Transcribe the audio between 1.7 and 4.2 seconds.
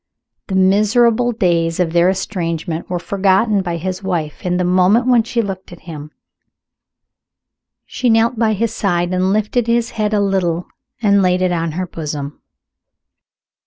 of their estrangement were forgotten by his